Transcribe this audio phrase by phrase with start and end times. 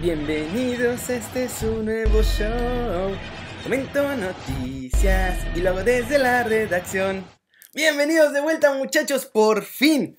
[0.00, 3.14] Bienvenidos este su nuevo show.
[3.62, 7.22] Comento noticias y luego desde la redacción.
[7.74, 10.18] Bienvenidos de vuelta muchachos, por fin.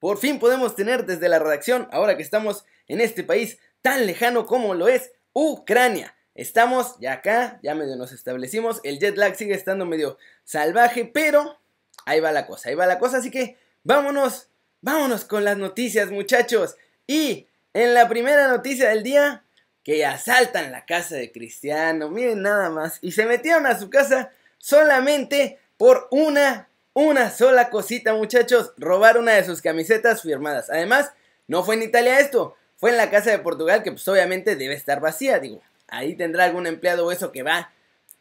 [0.00, 4.44] Por fin podemos tener desde la redacción, ahora que estamos en este país tan lejano
[4.44, 6.16] como lo es Ucrania.
[6.34, 11.60] Estamos ya acá, ya medio nos establecimos, el jet lag sigue estando medio salvaje, pero
[12.06, 14.48] ahí va la cosa, ahí va la cosa, así que vámonos,
[14.80, 16.74] vámonos con las noticias muchachos.
[17.06, 19.44] Y en la primera noticia del día,
[19.84, 24.30] que asaltan la casa de Cristiano, miren nada más, y se metieron a su casa
[24.58, 30.70] solamente por una, una sola cosita muchachos, robar una de sus camisetas firmadas.
[30.70, 31.10] Además,
[31.48, 34.74] no fue en Italia esto, fue en la casa de Portugal que pues obviamente debe
[34.74, 37.72] estar vacía, digo, ahí tendrá algún empleado o eso que va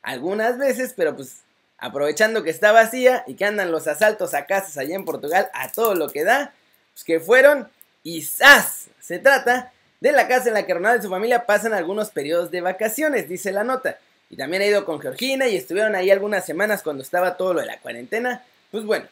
[0.02, 1.42] algunas veces, pero pues
[1.78, 5.72] aprovechando que está vacía y que andan los asaltos a casas allá en Portugal a
[5.72, 6.54] todo lo que da,
[6.94, 7.70] pues que fueron
[8.04, 8.88] y ¡zas!
[9.00, 12.52] Se trata de la casa en la que Ronaldo y su familia pasan algunos periodos
[12.52, 14.00] de vacaciones, dice la nota.
[14.30, 17.60] Y también ha ido con Georgina y estuvieron ahí algunas semanas cuando estaba todo lo
[17.60, 18.44] de la cuarentena.
[18.72, 19.06] Pues bueno,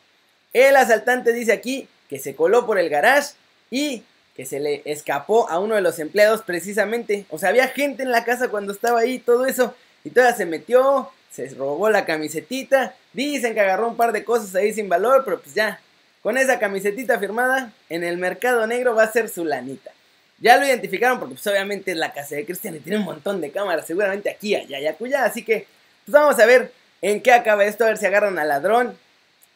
[0.53, 3.33] el asaltante dice aquí que se coló por el garage
[3.69, 4.03] y
[4.35, 7.25] que se le escapó a uno de los empleados precisamente.
[7.29, 9.75] O sea, había gente en la casa cuando estaba ahí, todo eso.
[10.05, 12.95] Y todavía se metió, se robó la camisetita.
[13.11, 15.81] Dicen que agarró un par de cosas ahí sin valor, pero pues ya,
[16.21, 19.91] con esa camisetita firmada, en el mercado negro va a ser su lanita.
[20.39, 23.41] Ya lo identificaron porque pues obviamente es la casa de Cristian y tiene un montón
[23.41, 25.25] de cámaras, seguramente aquí, allá y acullá.
[25.25, 25.67] Así que
[26.05, 28.97] pues vamos a ver en qué acaba esto, a ver si agarran al ladrón,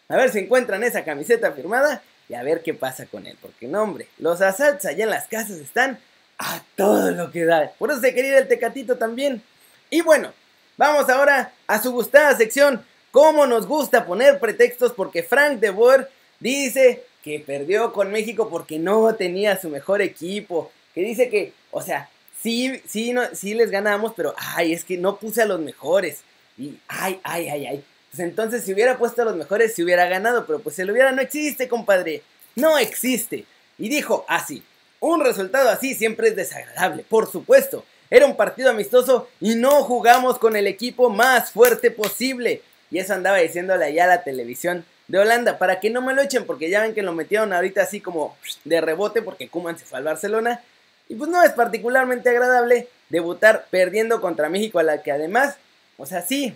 [0.09, 3.38] a ver si encuentran esa camiseta firmada y a ver qué pasa con él.
[3.41, 6.00] Porque no, hombre, los asaltos allá en las casas están
[6.38, 7.72] a todo lo que da.
[7.78, 9.41] Por eso se quería el tecatito también.
[9.90, 10.34] Y bueno,
[10.78, 12.85] vamos ahora a su gustada sección.
[13.12, 14.91] ¿Cómo nos gusta poner pretextos?
[14.91, 16.09] Porque Frank de Boer
[16.44, 20.72] dice que perdió con México porque no tenía su mejor equipo.
[20.94, 22.09] Que dice que, o sea,
[22.42, 26.20] sí, sí, no, sí les ganamos, pero ay, es que no puse a los mejores.
[26.58, 27.84] Y ay, ay, ay, ay.
[28.12, 31.12] Pues entonces si hubiera puesto a los mejores, se hubiera ganado, pero pues el hubiera
[31.12, 32.22] no existe, compadre.
[32.56, 33.46] No existe.
[33.80, 34.62] Y dijo así,
[35.00, 37.84] un resultado así siempre es desagradable, por supuesto.
[38.12, 42.62] Era un partido amistoso y no jugamos con el equipo más fuerte posible.
[42.92, 46.22] Y eso andaba diciéndole allá a la televisión de Holanda, para que no me lo
[46.22, 49.86] echen, porque ya ven que lo metieron ahorita así como de rebote, porque Kuman se
[49.86, 50.62] fue al Barcelona.
[51.09, 55.58] Y pues no es particularmente agradable debutar perdiendo contra México, a la que además,
[55.97, 56.56] o sea, sí,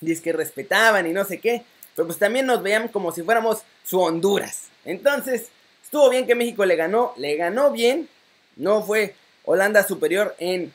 [0.00, 3.62] dice que respetaban y no sé qué, pero pues también nos veían como si fuéramos
[3.84, 4.68] su Honduras.
[4.84, 5.48] Entonces,
[5.82, 8.08] estuvo bien que México le ganó, le ganó bien,
[8.56, 9.14] no fue
[9.44, 10.72] Holanda superior en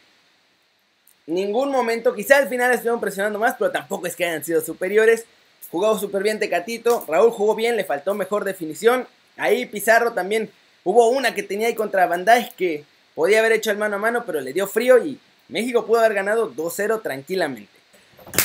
[1.26, 5.26] ningún momento, quizá al final estuvieron presionando más, pero tampoco es que hayan sido superiores.
[5.72, 7.06] Jugó súper bien Tecatito.
[7.08, 9.08] Raúl jugó bien, le faltó mejor definición.
[9.38, 10.50] Ahí Pizarro también
[10.84, 12.86] hubo una que tenía ahí contra Van que
[13.16, 15.20] podía haber hecho el mano a mano, pero le dio frío y
[15.50, 17.72] México pudo haber ganado 2-0 tranquilamente.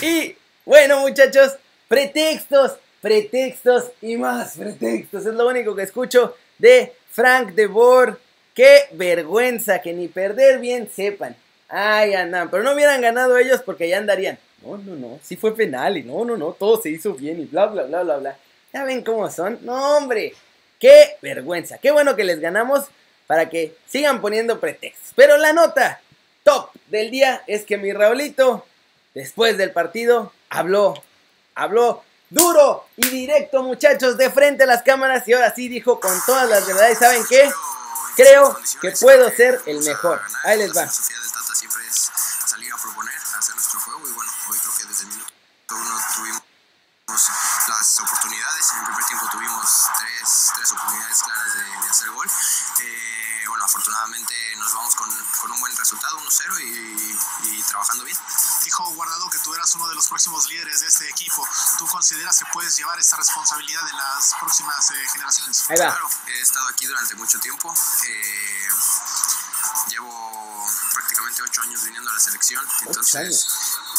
[0.01, 1.57] Y bueno, muchachos,
[1.89, 5.27] pretextos, pretextos y más pretextos.
[5.27, 8.17] Es lo único que escucho de Frank de Boer.
[8.55, 11.35] Qué vergüenza que ni perder bien sepan.
[11.75, 14.39] Ay, andan, pero no hubieran ganado ellos porque ya andarían.
[14.63, 17.47] No, no, no, sí fue penal y no, no, no, todo se hizo bien y
[17.47, 18.37] bla, bla, bla, bla, bla.
[18.75, 19.59] ¿Ya ven cómo son?
[19.63, 20.35] No, hombre,
[20.79, 21.79] qué vergüenza.
[21.79, 22.85] Qué bueno que les ganamos
[23.27, 25.13] para que sigan poniendo pretextos.
[25.17, 26.03] Pero la nota
[26.45, 28.67] top del día es que mi Raulito,
[29.15, 31.03] después del partido, habló,
[31.55, 36.13] habló duro y directo, muchachos, de frente a las cámaras y ahora sí dijo con
[36.27, 37.51] todas las verdades, ¿saben qué?
[38.15, 40.21] Creo que puedo ser el mejor.
[40.45, 40.87] Ahí les va.
[47.69, 48.73] Las oportunidades.
[48.73, 52.31] En el primer tiempo tuvimos tres, tres oportunidades claras de, de hacer gol.
[52.81, 55.11] Eh, bueno, afortunadamente nos vamos con,
[55.41, 58.17] con un buen resultado, 1-0 y, y, trabajando bien.
[58.65, 61.47] Dijo Guardado que tú eras uno de los próximos líderes de este equipo.
[61.79, 65.65] ¿Tú consideras que puedes llevar esta responsabilidad en las próximas eh, generaciones?
[65.69, 67.75] Claro, he estado aquí durante mucho tiempo.
[68.07, 68.69] Eh,
[69.89, 73.47] llevo prácticamente ocho años viniendo a la selección, entonces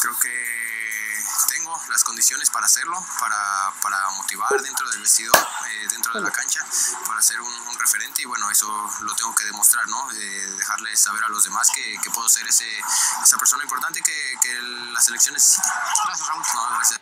[0.04, 6.12] creo que tengo las condiciones para hacerlo, para, para motivar dentro del vestidor, eh, dentro
[6.12, 6.60] de la cancha,
[7.06, 8.68] para ser un, un, referente y bueno, eso
[9.02, 10.10] lo tengo que demostrar, ¿no?
[10.12, 12.66] Eh, dejarles saber a los demás que, que puedo ser ese,
[13.22, 14.12] esa persona importante que,
[14.42, 14.54] que,
[14.92, 15.72] la selección necesita.
[16.04, 16.42] Gracias, Raúl.
[16.54, 17.00] No, gracias.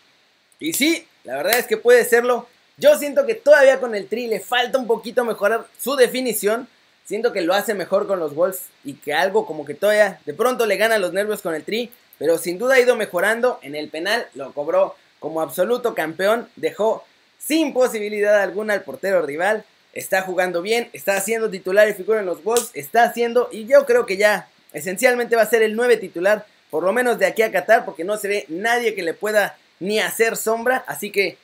[0.61, 2.49] Y sí, la verdad es que puede serlo.
[2.77, 6.69] Yo siento que todavía con el Tri le falta un poquito mejorar su definición.
[7.05, 10.35] Siento que lo hace mejor con los Wolves y que algo como que todavía de
[10.35, 11.93] pronto le gana los nervios con el Tri.
[12.19, 13.59] Pero sin duda ha ido mejorando.
[13.63, 16.49] En el penal lo cobró como absoluto campeón.
[16.57, 17.05] Dejó
[17.39, 19.65] sin posibilidad alguna al portero rival.
[19.93, 20.89] Está jugando bien.
[20.93, 22.71] Está haciendo titular y figura en los Wolves.
[22.75, 23.49] Está haciendo.
[23.53, 27.19] Y yo creo que ya esencialmente va a ser el 9 titular, por lo menos
[27.19, 30.85] de aquí a Qatar, porque no se ve nadie que le pueda ni hacer sombra.
[30.87, 31.37] Así que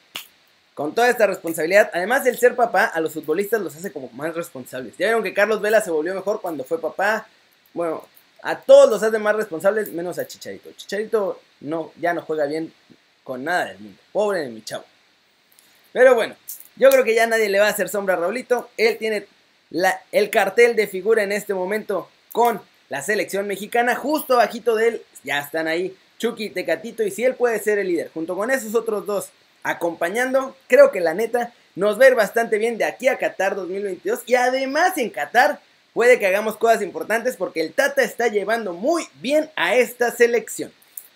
[0.75, 4.35] con toda esta responsabilidad, además el ser papá, a los futbolistas los hace como más
[4.35, 4.97] responsables.
[4.97, 7.27] Ya vieron que Carlos Vela se volvió mejor cuando fue papá.
[7.75, 8.05] Bueno,
[8.43, 10.71] a todos los hace más responsables, menos a Chicharito.
[10.73, 12.73] Chicharito no, ya no juega bien
[13.25, 13.99] con nada del mundo.
[14.13, 14.85] Pobre de mi chavo.
[15.93, 16.37] Pero bueno,
[16.77, 18.71] yo creo que ya nadie le va a hacer sombra a Raulito.
[18.77, 19.27] Él tiene
[20.13, 23.97] el cartel de figura en este momento con la selección mexicana.
[23.97, 27.89] Justo abajito de él ya están ahí Chucky, Tecatito y si él puede ser el
[27.89, 28.11] líder.
[28.13, 29.31] Junto con esos otros dos
[29.63, 33.55] acompañando, creo que la neta nos va a ir bastante bien de aquí a Qatar
[33.55, 34.21] 2022.
[34.27, 35.61] Y además en Qatar
[35.93, 40.73] puede que hagamos cosas importantes porque el Tata está llevando muy bien a esta selección.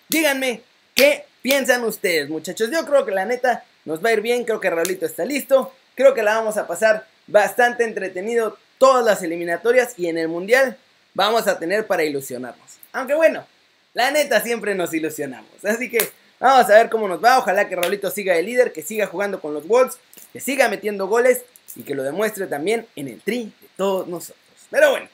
[0.08, 0.62] Díganme,
[0.94, 2.70] ¿qué piensan ustedes, muchachos?
[2.70, 5.72] Yo creo que la neta nos va a ir bien, creo que Raulito está listo,
[5.94, 10.76] creo que la vamos a pasar bastante entretenido todas las eliminatorias y en el Mundial
[11.14, 12.78] vamos a tener para ilusionarnos.
[12.92, 13.46] Aunque bueno,
[13.94, 15.64] la neta siempre nos ilusionamos.
[15.64, 16.10] Así que
[16.40, 17.38] vamos a ver cómo nos va.
[17.38, 19.98] Ojalá que Raulito siga de líder, que siga jugando con los Wolves,
[20.32, 21.42] que siga metiendo goles
[21.76, 24.41] y que lo demuestre también en el tri de todos nosotros.
[24.72, 25.08] Pero bueno,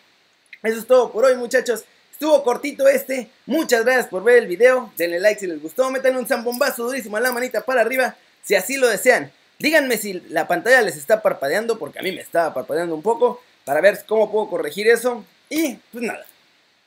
[0.62, 1.84] eso es todo por hoy muchachos.
[2.12, 3.28] Estuvo cortito este.
[3.44, 4.92] Muchas gracias por ver el video.
[4.96, 5.90] Denle like si les gustó.
[5.90, 9.32] Métanle un zambombazo durísimo a la manita para arriba si así lo desean.
[9.58, 13.42] Díganme si la pantalla les está parpadeando, porque a mí me estaba parpadeando un poco,
[13.64, 15.24] para ver cómo puedo corregir eso.
[15.50, 16.24] Y pues nada.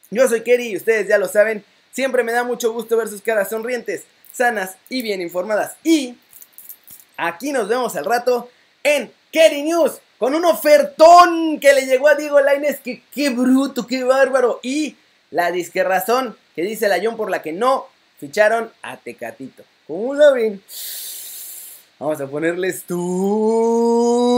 [0.09, 1.65] Yo soy Kerry y ustedes ya lo saben.
[1.91, 5.75] Siempre me da mucho gusto ver sus caras sonrientes, sanas y bien informadas.
[5.83, 6.17] Y
[7.17, 8.49] aquí nos vemos al rato
[8.81, 12.79] en Kerry News con un ofertón que le llegó a Diego Laines.
[12.81, 14.59] Que qué bruto, qué bárbaro.
[14.61, 14.95] Y
[15.31, 17.87] la disque razón que dice la John por la que no
[18.19, 19.63] ficharon a Tecatito.
[19.87, 20.61] ¿Cómo lo ven?
[21.97, 24.30] Vamos a ponerle stop.